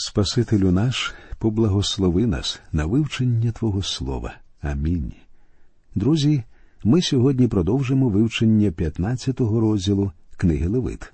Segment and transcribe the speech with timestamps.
[0.00, 4.34] Спасителю наш, поблагослови нас на вивчення Твого Слова.
[4.60, 5.12] Амінь.
[5.94, 6.42] Друзі,
[6.84, 11.12] ми сьогодні продовжимо вивчення 15-го розділу книги Левит.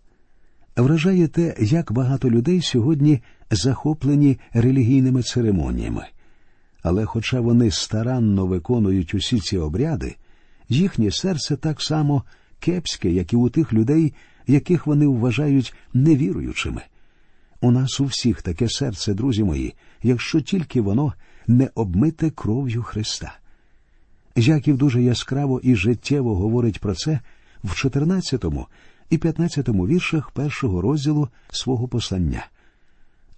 [0.76, 6.07] Вражає те, як багато людей сьогодні захоплені релігійними церемоніями.
[6.82, 10.16] Але, хоча вони старанно виконують усі ці обряди,
[10.69, 12.23] їхнє серце так само
[12.61, 14.14] кепське, як і у тих людей,
[14.46, 16.82] яких вони вважають невіруючими.
[17.64, 21.14] У нас у всіх таке серце, друзі мої, якщо тільки воно
[21.46, 23.38] не обмите кров'ю Христа.
[24.36, 27.20] Яків дуже яскраво і життєво говорить про це
[27.64, 28.45] в 14
[29.10, 32.46] і 15 віршах першого розділу свого послання.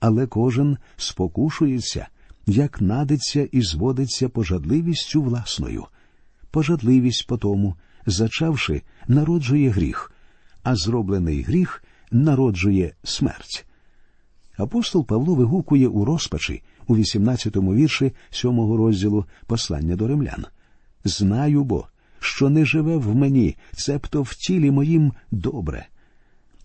[0.01, 2.09] Але кожен спокушується,
[2.47, 5.85] як надиться і зводиться пожадливістю власною.
[6.51, 7.75] Пожадливість потому,
[8.07, 10.13] зачавши, народжує гріх,
[10.63, 13.67] а зроблений гріх народжує смерть.
[14.57, 20.47] Апостол Павло вигукує у розпачі у 18-му вірші 7-го розділу послання до римлян.
[21.05, 21.87] Знаю бо,
[22.21, 25.87] що не живе в мені, цебто в тілі моїм добре.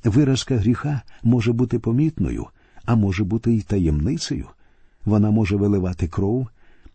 [0.03, 2.47] Виразка гріха може бути помітною,
[2.85, 4.47] а може бути й таємницею.
[5.05, 6.47] Вона може виливати кров,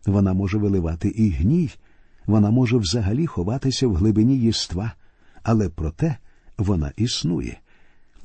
[0.05, 1.69] вона може виливати і гній,
[2.25, 4.91] вона може взагалі ховатися в глибині єства,
[5.43, 6.17] але проте
[6.57, 7.59] вона існує.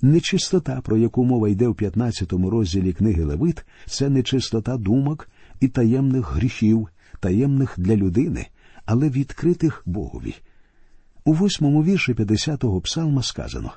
[0.03, 5.29] Нечистота, про яку мова йде в 15-му розділі книги Левит, це нечистота думок
[5.61, 6.89] і таємних гріхів,
[7.21, 8.47] таємних для людини,
[8.85, 10.35] але відкритих Богові.
[11.25, 13.73] У восьмому вірші 50-го псалма сказано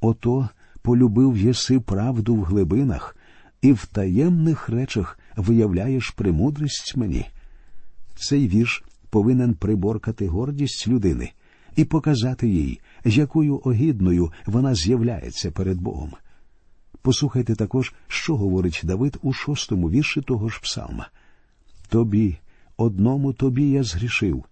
[0.00, 0.48] Ото
[0.82, 3.16] полюбив єси правду в глибинах,
[3.62, 7.26] і в таємних речах виявляєш премудрість мені.
[8.16, 11.32] Цей вірш повинен приборкати гордість людини
[11.76, 12.80] і показати їй,
[13.16, 16.12] якою огідною вона з'являється перед Богом.
[17.02, 21.08] Послухайте також, що говорить Давид у шостому вірші того ж псалма.
[21.88, 22.38] Тобі,
[22.76, 24.44] одному тобі я згрішив,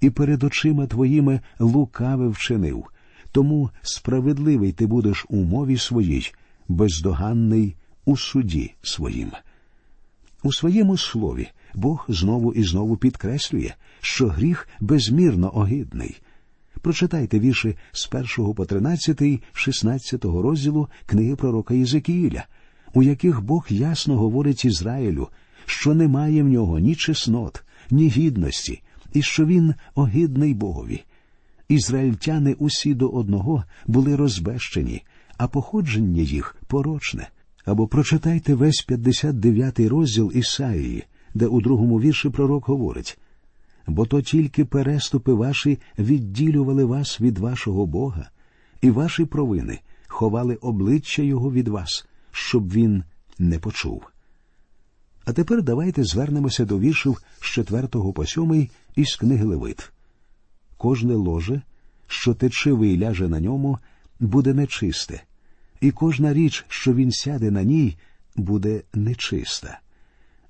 [0.00, 2.84] і перед очима твоїми лукаве вчинив,
[3.32, 6.32] тому справедливий ти будеш у мові своїй,
[6.68, 9.30] бездоганний у суді своїм.
[10.42, 16.16] У своєму слові Бог знову і знову підкреслює, що гріх безмірно огидний.
[16.86, 18.08] Прочитайте вірші з
[18.38, 22.46] 1 по 13, 16 розділу книги пророка Єзекіїля,
[22.94, 25.28] у яких Бог ясно говорить Ізраїлю,
[25.64, 28.82] що немає в нього ні чеснот, ні гідності,
[29.12, 31.04] і що він огидний Богові.
[31.68, 35.02] Ізраїльтяни усі до одного були розбещені,
[35.38, 37.28] а походження їх порочне.
[37.64, 41.04] Або прочитайте весь 59-й розділ Ісаїї,
[41.34, 43.18] де у другому вірші пророк говорить
[43.86, 48.30] бо то тільки переступи ваші відділювали вас від вашого Бога,
[48.80, 53.04] і ваші провини ховали обличчя Його від вас, щоб він
[53.38, 54.02] не почув.
[55.24, 59.92] А тепер давайте звернемося до віршів з 4 по 7 із книги Левит.
[60.76, 61.62] Кожне ложе,
[62.06, 63.78] що течивий ляже на ньому,
[64.20, 65.22] буде нечисте,
[65.80, 67.96] і кожна річ, що він сяде на ній,
[68.36, 69.80] буде нечиста.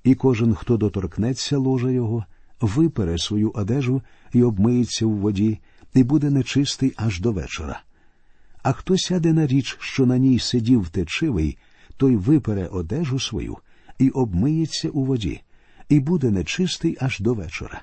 [0.04, 2.24] І кожен, хто доторкнеться ложа його,
[2.60, 4.02] випере свою одежу
[4.32, 5.58] і обмиється в воді,
[5.94, 7.82] і буде нечистий аж до вечора.
[8.62, 11.58] А хто сяде на річ, що на ній сидів течивий,
[11.96, 13.58] той випере одежу свою
[13.98, 15.40] і обмиється у воді,
[15.88, 17.82] і буде нечистий аж до вечора.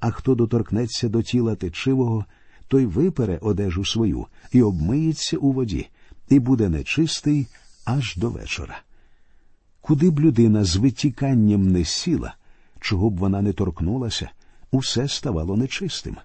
[0.00, 2.24] А хто доторкнеться до тіла течивого,
[2.68, 5.88] той випере одежу свою і обмиється у воді,
[6.28, 7.46] і буде нечистий
[7.84, 8.80] аж до вечора.
[9.80, 12.34] Куди б людина з витіканням не сіла,
[12.80, 14.30] чого б вона не торкнулася,
[14.70, 16.16] усе ставало нечистим.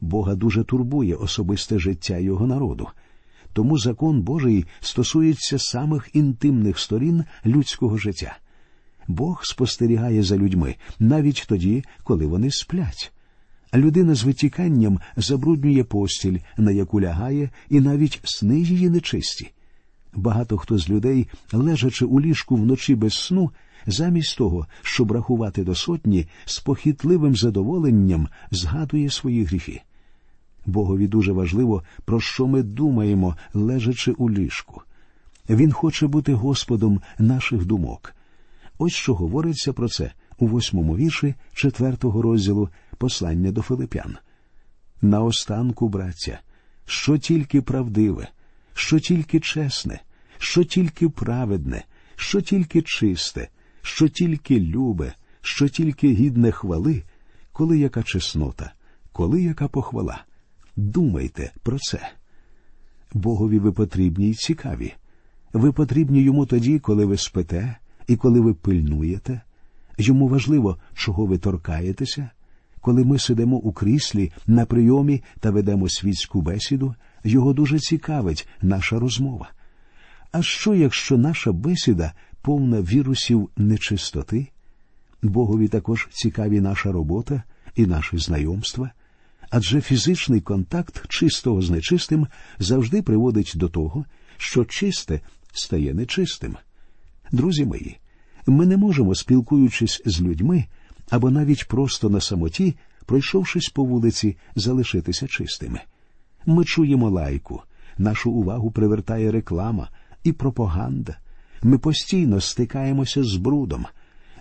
[0.00, 2.88] Бога дуже турбує особисте життя його народу.
[3.52, 8.36] Тому закон Божий стосується самих інтимних сторін людського життя.
[9.08, 13.12] Бог спостерігає за людьми навіть тоді, коли вони сплять.
[13.74, 19.52] Людина з витіканням забруднює постіль, на яку лягає, і навіть сни її нечисті.
[20.14, 23.50] Багато хто з людей, лежачи у ліжку вночі без сну,
[23.86, 29.82] замість того, щоб рахувати до сотні, з похитливим задоволенням згадує свої гріхи.
[30.66, 34.82] Богові дуже важливо, про що ми думаємо, лежачи у ліжку.
[35.48, 38.14] Він хоче бути Господом наших думок.
[38.78, 44.16] Ось що говориться про це у восьмому вірші четвертого розділу послання до Филип'ян.
[45.02, 46.40] Наостанку, браття,
[46.86, 48.28] що тільки правдиве,
[48.74, 50.00] що тільки чесне,
[50.38, 51.84] що тільки праведне,
[52.16, 53.48] що тільки чисте,
[53.88, 57.02] що тільки любе, що тільки гідне хвали,
[57.52, 58.72] коли яка чеснота,
[59.12, 60.24] коли яка похвала.
[60.76, 62.10] Думайте про це.
[63.14, 64.94] Богові ви потрібні й цікаві.
[65.52, 67.76] Ви потрібні йому тоді, коли ви спите,
[68.06, 69.40] і коли ви пильнуєте,
[69.98, 72.30] йому важливо, чого ви торкаєтеся,
[72.80, 76.94] коли ми сидимо у кріслі на прийомі та ведемо світську бесіду,
[77.24, 79.50] його дуже цікавить наша розмова.
[80.32, 82.12] А що, якщо наша бесіда
[82.42, 84.48] повна вірусів нечистоти?
[85.22, 87.42] Богові також цікаві наша робота
[87.76, 88.90] і наші знайомства,
[89.50, 92.26] адже фізичний контакт чистого з нечистим
[92.58, 94.04] завжди приводить до того,
[94.36, 95.20] що чисте
[95.52, 96.56] стає нечистим.
[97.32, 97.98] Друзі мої,
[98.46, 100.64] ми не можемо, спілкуючись з людьми
[101.10, 102.76] або навіть просто на самоті,
[103.06, 105.80] пройшовшись по вулиці, залишитися чистими.
[106.46, 107.62] Ми чуємо лайку,
[107.98, 109.88] нашу увагу привертає реклама
[110.24, 111.16] і пропаганда.
[111.62, 113.86] Ми постійно стикаємося з брудом,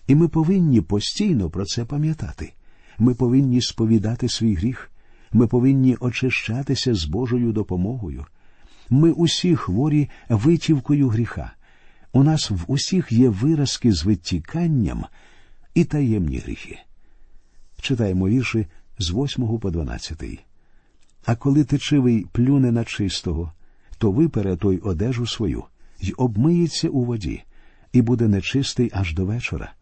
[0.07, 2.53] і ми повинні постійно про це пам'ятати.
[2.99, 4.91] Ми повинні сповідати свій гріх,
[5.33, 8.25] ми повинні очищатися з Божою допомогою.
[8.89, 11.51] Ми усі хворі витівкою гріха.
[12.11, 15.05] У нас в усіх є виразки з витіканням
[15.73, 16.79] і таємні гріхи.
[17.81, 18.67] Читаємо вірші
[18.99, 20.23] з 8 по 12.
[21.25, 23.51] А коли течивий плюне на чистого,
[23.97, 25.63] то випере той одежу свою
[26.01, 27.43] й обмиється у воді,
[27.93, 29.73] і буде нечистий аж до вечора.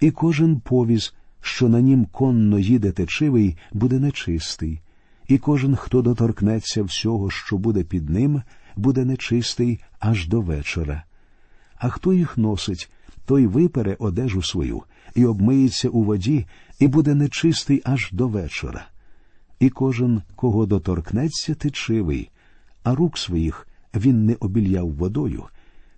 [0.00, 4.80] І кожен повіз, що на нім конно їде течивий, буде нечистий,
[5.28, 8.42] і кожен, хто доторкнеться всього, що буде під ним,
[8.76, 11.04] буде нечистий аж до вечора.
[11.76, 12.90] А хто їх носить,
[13.26, 14.82] той випере одежу свою
[15.14, 16.46] і обмиється у воді,
[16.78, 18.86] і буде нечистий аж до вечора.
[19.60, 22.30] І кожен, кого доторкнеться, течивий,
[22.82, 25.44] а рук своїх він не обільяв водою,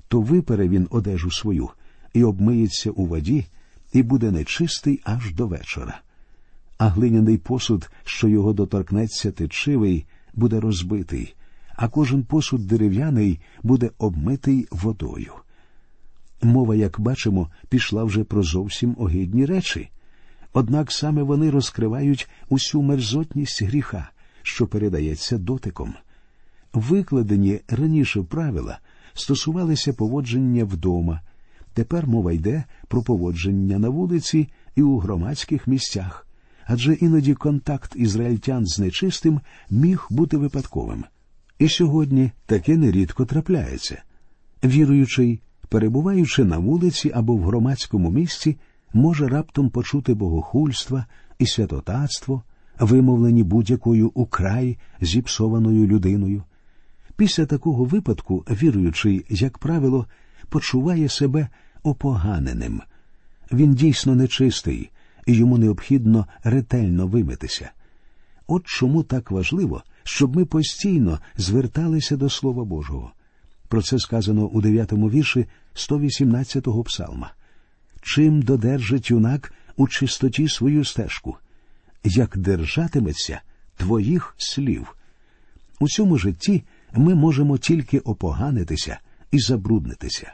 [0.08, 1.70] то випере він одежу свою
[2.14, 3.46] і обмиється у воді,
[3.92, 6.00] і буде нечистий аж до вечора.
[6.78, 11.34] А глиняний посуд, що його доторкнеться течивий, буде розбитий,
[11.76, 15.32] а кожен посуд дерев'яний буде обмитий водою.
[16.42, 19.90] Мова, як бачимо, пішла вже про зовсім огидні речі.
[20.52, 24.10] Однак саме вони розкривають усю мерзотність гріха,
[24.42, 25.94] що передається дотиком.
[26.72, 28.78] Викладені раніше правила
[29.14, 31.20] стосувалися поводження вдома.
[31.74, 36.26] Тепер мова йде про поводження на вулиці і у громадських місцях,
[36.66, 39.40] адже іноді контакт ізраїльтян з нечистим
[39.70, 41.04] міг бути випадковим.
[41.58, 44.02] І сьогодні таке нерідко трапляється.
[44.64, 48.56] Віруючий, перебуваючи на вулиці або в громадському місці,
[48.92, 51.06] може раптом почути богохульства
[51.38, 52.42] і святотатство,
[52.80, 56.42] вимовлені будь-якою украй зіпсованою людиною.
[57.20, 60.06] Після такого випадку віруючий, як правило,
[60.48, 61.48] почуває себе
[61.82, 62.80] опоганеним.
[63.52, 64.90] Він дійсно нечистий,
[65.26, 67.70] і йому необхідно ретельно вимитися.
[68.46, 73.12] От чому так важливо, щоб ми постійно зверталися до Слова Божого.
[73.68, 77.32] Про це сказано у дев'ятому вірші 118-го псалма.
[78.02, 81.36] Чим додержить юнак у чистоті свою стежку,
[82.04, 83.40] як держатиметься
[83.76, 84.96] твоїх слів.
[85.80, 86.64] У цьому житті
[86.94, 88.98] ми можемо тільки опоганитися
[89.30, 90.32] і забруднитися.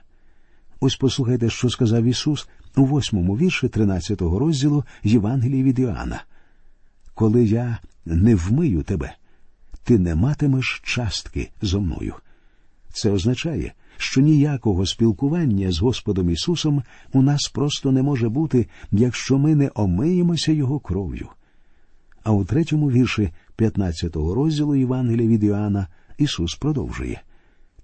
[0.81, 6.25] Ось послухайте, що сказав Ісус у восьмому вірші 13-го розділу Євангелії від Іоанна.
[7.14, 9.14] Коли я не вмию тебе,
[9.85, 12.14] ти не матимеш частки зо мною.
[12.93, 16.82] Це означає, що ніякого спілкування з Господом Ісусом
[17.12, 21.28] у нас просто не може бути, якщо ми не омиємося Його кров'ю.
[22.23, 25.87] А у третьому вірші 15-го розділу Євангелія від Іоанна
[26.18, 27.23] Ісус продовжує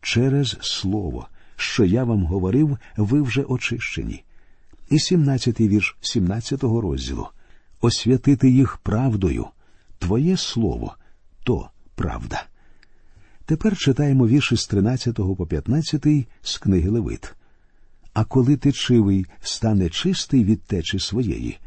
[0.01, 4.25] через Слово, що я вам говорив, ви вже очищені.
[4.91, 7.29] І 17-й вірш 17-го розділу
[7.81, 9.47] освятити їх правдою.
[9.99, 10.97] Твоє слово
[11.45, 12.45] то правда.
[13.45, 16.07] Тепер читаємо вірші з 13 по 15
[16.43, 17.35] з книги Левит.
[18.13, 21.59] А коли течивий стане чистий від течі своєї,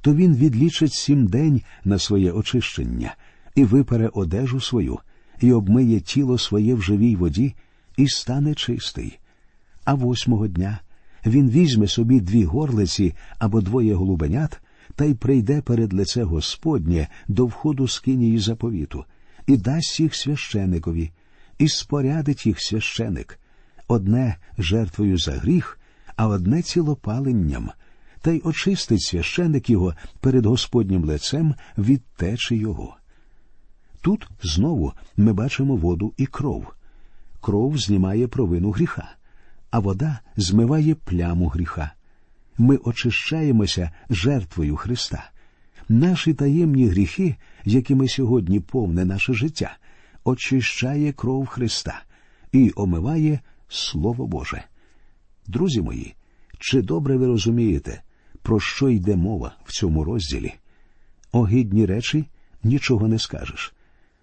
[0.00, 3.14] то він відлічить сім день на своє очищення
[3.54, 4.98] і випере одежу свою,
[5.42, 7.54] і обмиє тіло своє в живій воді,
[7.96, 9.18] і стане чистий.
[9.84, 10.80] А восьмого дня
[11.26, 14.60] він візьме собі дві горлиці або двоє голубенят
[14.94, 19.04] та й прийде перед лице Господнє до входу з кинії заповіту,
[19.46, 21.10] і дасть їх священикові,
[21.58, 23.38] і спорядить їх священик,
[23.88, 25.80] одне жертвою за гріх,
[26.16, 27.70] а одне цілопаленням,
[28.20, 32.96] та й очистить священик його перед Господнім лицем від течі його.
[34.02, 36.74] Тут знову ми бачимо воду і кров.
[37.40, 39.14] Кров знімає провину гріха,
[39.70, 41.92] а вода змиває пляму гріха.
[42.58, 45.30] Ми очищаємося жертвою Христа.
[45.88, 49.76] Наші таємні гріхи, якими сьогодні повне наше життя,
[50.24, 52.02] очищає кров Христа
[52.52, 54.64] і омиває Слово Боже.
[55.46, 56.14] Друзі мої,
[56.58, 58.02] Чи добре ви розумієте,
[58.42, 60.54] про що йде мова в цьому розділі?
[61.32, 62.24] Огидні речі
[62.62, 63.74] нічого не скажеш.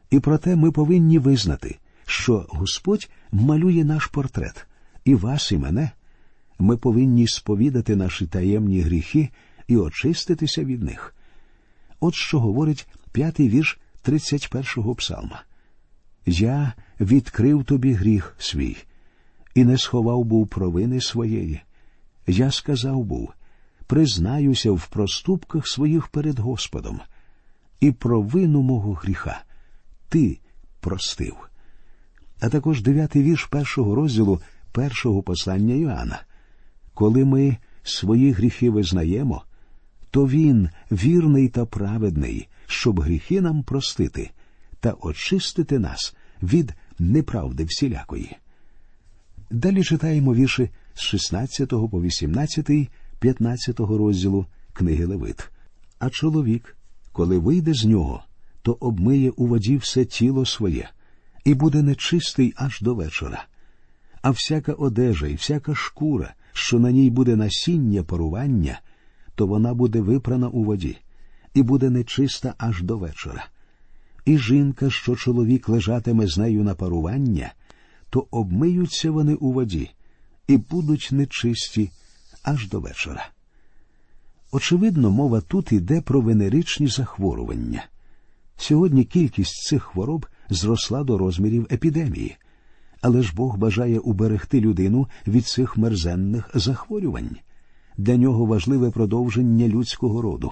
[0.10, 4.68] І проте ми повинні визнати, що Господь малює наш портрет,
[5.06, 5.92] і вас, і мене.
[6.60, 9.30] Ми повинні сповідати наші таємні гріхи
[9.68, 11.16] і очиститися від них.
[12.00, 15.44] От що говорить п'ятий вірш 31-го псалма.
[16.26, 18.78] Я відкрив тобі гріх свій,
[19.56, 21.62] і не сховав був провини своєї.
[22.28, 23.34] Я сказав був
[23.88, 27.00] признаюся в проступках своїх перед Господом,
[27.80, 29.42] і провину мого гріха
[30.10, 30.40] ти
[30.80, 31.36] простив.
[32.40, 36.22] А також дев'ятий вірш першого розділу першого послання Йоанна.
[36.94, 39.44] Коли ми свої гріхи визнаємо,
[40.12, 44.32] то Він вірний та праведний, щоб гріхи нам простити
[44.80, 48.38] та очистити нас від неправди всілякої.
[49.52, 52.90] Далі читаємо вірші з 16 по 18,
[53.20, 55.50] 15 розділу книги Левит.
[56.00, 56.78] А чоловік,
[57.12, 58.24] коли вийде з нього,
[58.62, 60.90] то обмиє у воді все тіло своє,
[61.46, 63.46] і буде нечистий аж до вечора.
[64.22, 68.82] А всяка одежа і всяка шкура, що на ній буде насіння парування,
[69.36, 70.98] то вона буде випрана у воді,
[71.54, 73.46] і буде нечиста аж до вечора.
[74.26, 77.54] І жінка, що чоловік лежатиме з нею на парування,
[78.10, 79.92] то обмиються вони у воді
[80.48, 81.92] і будуть нечисті
[82.44, 83.30] аж до вечора.
[84.52, 87.86] Очевидно, мова тут йде про венеричні захворювання.
[88.62, 92.38] Сьогодні кількість цих хвороб зросла до розмірів епідемії,
[93.02, 97.38] але ж Бог бажає уберегти людину від цих мерзенних захворювань.
[97.98, 100.52] Для нього важливе продовження людського роду.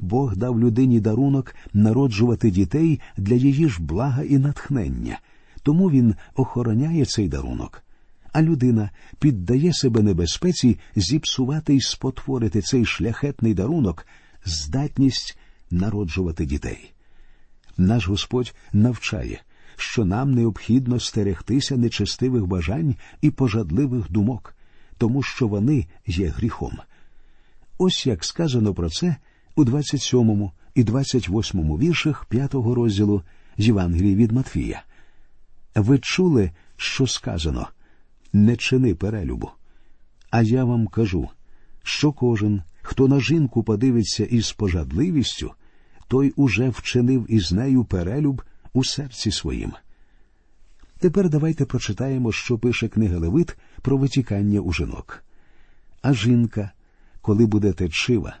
[0.00, 5.18] Бог дав людині дарунок народжувати дітей для її ж блага і натхнення,
[5.62, 7.82] тому він охороняє цей дарунок.
[8.32, 14.06] А людина піддає себе небезпеці зіпсувати й спотворити цей шляхетний дарунок,
[14.44, 15.38] здатність
[15.70, 16.95] народжувати дітей.
[17.78, 19.42] Наш Господь навчає,
[19.76, 24.54] що нам необхідно стерегтися нечестивих бажань і пожадливих думок,
[24.98, 26.78] тому що вони є гріхом.
[27.78, 29.16] Ось як сказано про це
[29.54, 33.22] у 27 і 28 віршах 5 розділу
[33.58, 34.82] з Євангелії від Матфія.
[35.74, 37.68] Ви чули, що сказано
[38.32, 39.50] не чини перелюбу.
[40.30, 41.28] А я вам кажу,
[41.82, 45.52] що кожен, хто на жінку подивиться із пожадливістю,
[46.08, 49.72] той уже вчинив із нею перелюб у серці своїм.
[50.98, 55.24] Тепер давайте прочитаємо, що пише книга Левит про витікання у жінок.
[56.02, 56.70] А жінка,
[57.20, 58.36] коли буде течива,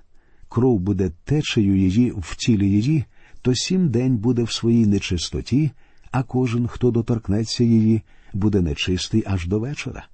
[0.48, 3.04] кров буде течею її в тілі її,
[3.42, 5.70] то сім день буде в своїй нечистоті,
[6.10, 10.06] а кожен, хто доторкнеться її, буде нечистий аж до вечора.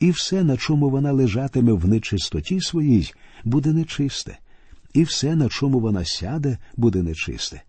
[0.00, 3.12] І все, на чому вона лежатиме в нечистоті своїй,
[3.44, 4.38] буде нечисте,
[4.96, 7.62] і все, на чому вона сяде, буде нечисте.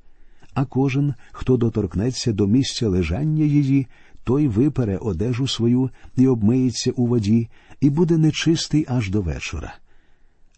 [0.53, 3.87] А кожен, хто доторкнеться до місця лежання її,
[4.23, 7.49] той випере одежу свою і обмиється у воді,
[7.81, 9.75] і буде нечистий аж до вечора.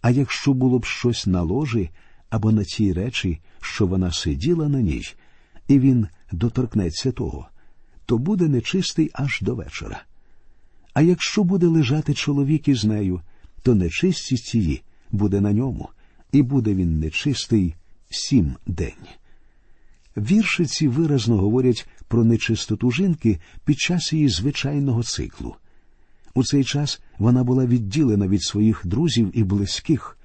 [0.02, 1.90] А якщо було б щось на ложі
[2.30, 5.06] або на тій речі, що вона сиділа на ній,
[5.68, 7.48] і він доторкнеться того,
[8.06, 10.04] то буде нечистий аж до вечора.
[10.94, 13.22] А якщо буде лежати чоловік із нею,
[13.64, 15.90] то нечистість її буде на ньому,
[16.32, 17.76] і буде він нечистий
[18.10, 19.08] сім день.
[20.18, 25.56] Віршиці виразно говорять про нечистоту жінки під час її звичайного циклу.
[26.34, 30.18] У цей час вона була відділена від своїх друзів і близьких,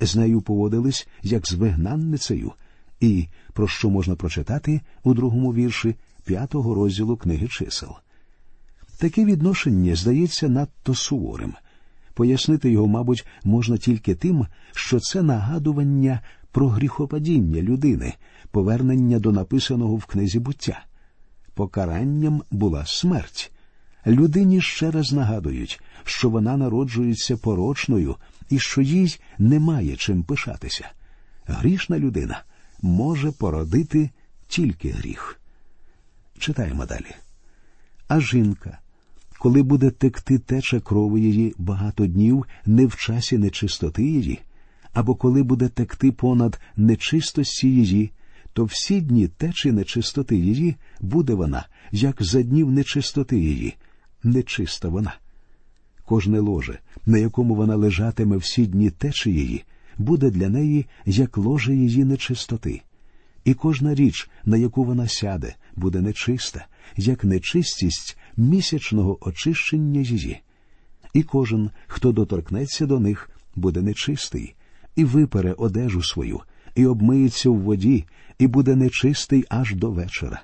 [0.00, 2.52] з нею поводились як з вигнанницею,
[3.00, 7.96] і про що можна прочитати у другому вірші п'ятого розділу книги чисел.
[8.98, 11.54] Таке відношення здається надто суворим.
[12.18, 16.20] Пояснити його, мабуть, можна тільки тим, що це нагадування
[16.52, 18.14] про гріхопадіння людини,
[18.50, 20.84] повернення до написаного в книзі буття.
[21.54, 23.52] Покаранням була смерть.
[24.06, 28.16] Людині ще раз нагадують, що вона народжується порочною
[28.50, 30.88] і що їй немає чим пишатися.
[31.46, 32.42] Грішна людина
[32.82, 34.10] може породити
[34.48, 35.40] тільки гріх.
[36.38, 37.14] Читаємо далі.
[38.08, 38.78] А жінка,
[39.38, 44.38] коли буде текти теча крови її багато днів не в часі нечистоти її,
[44.92, 48.10] або коли буде текти понад нечистості її,
[48.52, 53.74] то всі дні течі нечистоти її буде вона, як за днів нечистоти її,
[54.22, 55.14] нечиста вона.
[56.04, 59.64] Кожне ложе, на якому вона лежатиме всі дні течі її,
[59.98, 62.82] буде для неї як ложе її нечистоти.
[63.44, 66.66] І кожна річ, на яку вона сяде, буде нечиста,
[66.96, 70.40] як нечистість місячного очищення її.
[71.14, 74.54] і кожен, хто доторкнеться до них, буде нечистий,
[74.96, 76.40] і випере одежу свою,
[76.74, 78.04] і обмиється в воді,
[78.38, 80.42] і буде нечистий аж до вечора.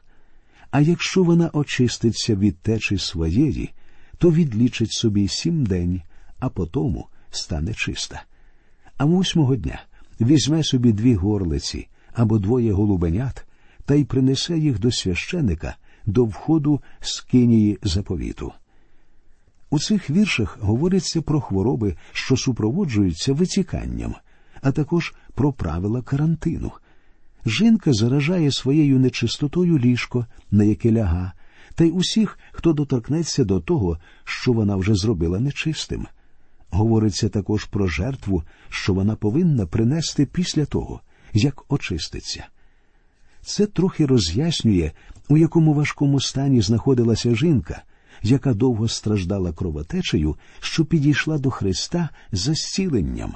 [0.71, 3.71] А якщо вона очиститься від течі своєї,
[4.19, 6.03] то відлічить собі сім день,
[6.39, 8.23] а потому стане чиста.
[8.97, 9.83] А восьмого дня
[10.21, 13.47] візьме собі дві горлиці або двоє голубенят
[13.85, 18.53] та й принесе їх до священика до входу з кинії заповіту.
[19.71, 24.15] У цих віршах говориться про хвороби, що супроводжуються витіканням,
[24.63, 26.73] а також про правила карантину.
[27.47, 31.33] Жінка заражає своєю нечистотою ліжко, на яке ляга,
[31.75, 36.07] та й усіх, хто доторкнеться до того, що вона вже зробила нечистим.
[36.71, 41.01] Говориться також про жертву, що вона повинна принести після того,
[41.35, 42.47] як очиститься.
[43.43, 44.91] Це трохи роз'яснює,
[45.29, 47.83] у якому важкому стані знаходилася жінка,
[48.23, 53.35] яка довго страждала кровотечею, що підійшла до Христа за зціленням.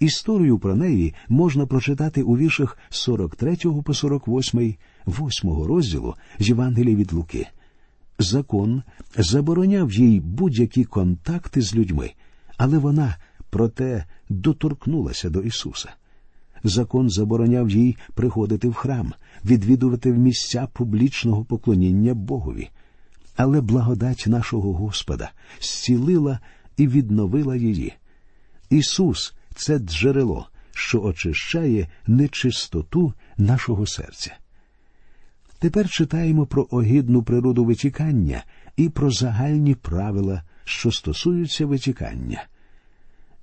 [0.00, 4.74] Історію про неї можна прочитати у віршах 43 по 48,
[5.06, 7.46] 8 розділу з Євангелія від Луки.
[8.18, 8.82] Закон
[9.16, 12.12] забороняв їй будь-які контакти з людьми,
[12.56, 13.16] але вона,
[13.50, 15.94] проте, доторкнулася до Ісуса.
[16.68, 19.12] Закон забороняв їй приходити в храм,
[19.44, 22.68] відвідувати в місця публічного поклоніння Богові.
[23.36, 25.30] Але благодать нашого Господа
[25.60, 26.40] зцілила
[26.76, 27.92] і відновила її.
[28.70, 34.36] Ісус це джерело, що очищає нечистоту нашого серця.
[35.58, 38.44] Тепер читаємо про огідну природу витікання
[38.76, 42.44] і про загальні правила, що стосуються витікання.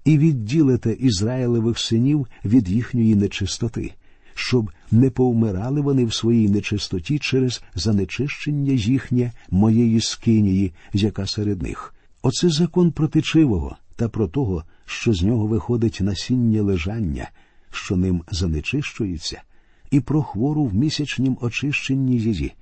[0.06, 3.94] І відділите Ізраїлевих синів від їхньої нечистоти,
[4.34, 11.96] щоб не повмирали вони в своїй нечистоті через занечищення їхнє моєї скинії, яка серед них.
[12.22, 17.30] Оце закон протичивого та про того, що з нього виходить насіння лежання,
[17.72, 19.42] що ним занечищується,
[19.92, 22.54] і про хвору в місячнім очищенні її,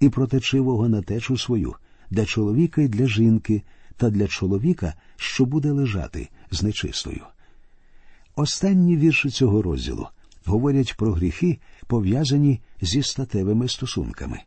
[0.00, 1.74] і про течивого на течу свою,
[2.10, 3.62] для чоловіка і для жінки,
[3.96, 7.22] та для чоловіка, що буде лежати з нечистою.
[8.36, 10.08] Останні вірші цього розділу
[10.44, 14.38] говорять про гріхи, пов'язані зі статевими стосунками.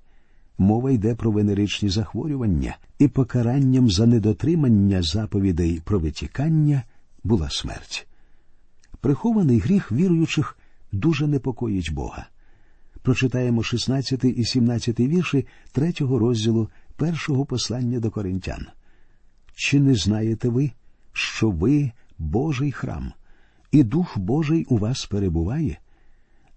[0.57, 6.83] Мова йде про венеричні захворювання і покаранням за недотримання заповідей про витікання
[7.23, 8.07] була смерть.
[9.01, 10.57] Прихований гріх віруючих
[10.91, 12.27] дуже непокоїть Бога.
[13.01, 18.65] Прочитаємо 16 і 17 вірші третього розділу першого послання до коринтян.
[19.55, 20.71] Чи не знаєте ви,
[21.13, 23.13] що ви Божий храм,
[23.71, 25.77] і Дух Божий у вас перебуває?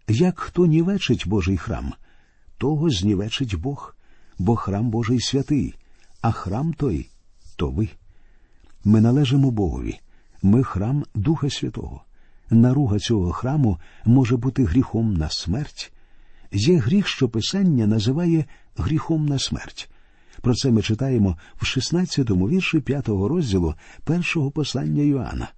[0.08, 1.94] Як хто нівечить Божий храм,
[2.58, 3.96] того знівечить Бог,
[4.38, 5.74] бо храм Божий святий,
[6.20, 7.08] а храм той
[7.56, 7.88] то ви.
[8.84, 10.00] Ми належимо Богові,
[10.42, 12.04] ми храм Духа Святого.
[12.50, 15.92] Наруга цього храму може бути гріхом на смерть.
[16.52, 18.44] Є гріх, що Писання називає
[18.76, 19.90] гріхом на смерть.
[20.40, 23.74] Про це ми читаємо в 16-му вірші 5-го розділу
[24.05, 25.48] першого послання Йоанна.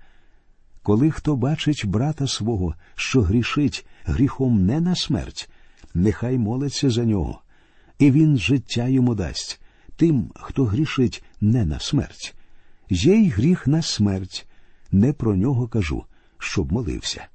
[0.83, 5.51] Коли хто бачить брата свого, що грішить гріхом не на смерть,
[5.95, 7.41] нехай молиться за нього,
[7.99, 9.61] і він життя йому дасть
[9.97, 12.35] тим, хто грішить не на смерть.
[12.91, 14.47] Є й гріх на смерть,
[14.93, 16.05] не про нього кажу,
[16.39, 17.27] щоб молився.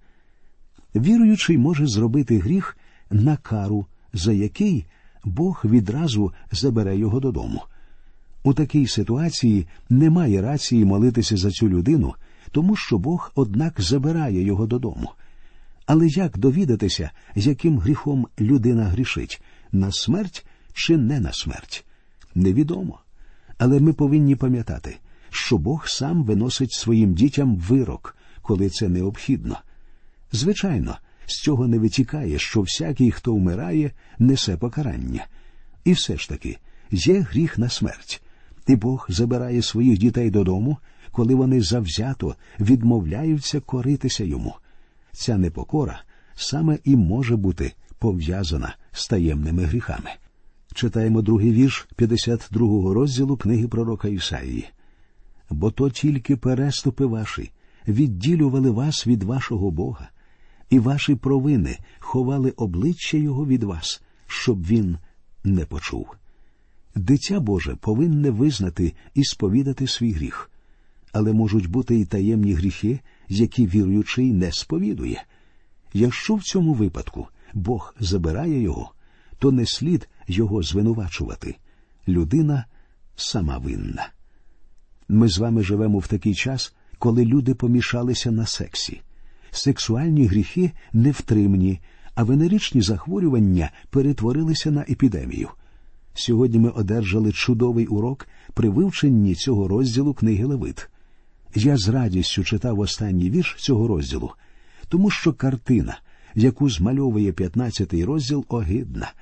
[0.95, 2.77] Віруючий може зробити гріх
[3.10, 4.86] на кару, за який
[5.25, 7.61] Бог відразу забере його додому.
[8.43, 12.15] У такій ситуації немає рації молитися за цю людину,
[12.51, 15.11] тому що Бог, однак, забирає його додому.
[15.85, 21.85] Але як довідатися, яким гріхом людина грішить на смерть чи не на смерть?
[22.35, 22.99] Невідомо.
[23.57, 24.97] Але ми повинні пам'ятати,
[25.29, 29.57] що Бог сам виносить своїм дітям вирок, коли це необхідно.
[30.31, 35.25] Звичайно, з цього не витікає, що всякий, хто вмирає, несе покарання.
[35.83, 36.57] І все ж таки
[36.91, 38.21] є гріх на смерть,
[38.67, 40.77] і Бог забирає своїх дітей додому,
[41.11, 44.55] коли вони завзято відмовляються коритися йому.
[45.11, 46.03] Ця непокора
[46.35, 50.09] саме і може бути пов'язана з таємними гріхами.
[50.73, 54.65] Читаємо другий вірш 52-го розділу книги пророка Ісаїї.
[55.49, 57.51] Бо то тільки переступи ваші
[57.88, 60.09] відділювали вас від вашого Бога,
[60.75, 64.97] і ваші провини ховали обличчя Його від вас, щоб він
[65.43, 66.07] не почув.
[66.95, 70.51] Дитя Боже повинне визнати і сповідати свій гріх,
[71.11, 75.23] але можуть бути і таємні гріхи, які віруючий не сповідує.
[75.93, 78.91] Якщо в цьому випадку Бог забирає його,
[79.39, 81.55] то не слід його звинувачувати.
[82.07, 82.65] Людина
[83.15, 84.09] сама винна.
[85.07, 89.01] Ми з вами живемо в такий час, коли люди помішалися на сексі.
[89.57, 91.79] Сексуальні гріхи невтримні,
[92.15, 95.49] а венеричні захворювання перетворилися на епідемію.
[96.13, 100.89] Сьогодні ми одержали чудовий урок при вивченні цього розділу книги Левит.
[101.55, 104.31] Я з радістю читав останній вірш цього розділу,
[104.89, 105.99] тому що картина,
[106.35, 109.13] яку змальовує 15-й розділ, огидна.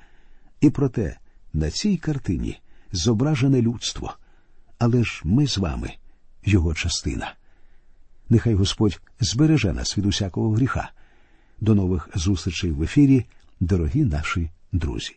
[0.60, 1.18] І проте
[1.52, 2.58] на цій картині
[2.92, 4.14] зображене людство,
[4.78, 5.90] але ж ми з вами
[6.44, 7.34] його частина.
[8.30, 10.90] Нехай Господь збереже нас від усякого гріха.
[11.60, 13.24] До нових зустрічей в ефірі,
[13.60, 15.16] дорогі наші друзі.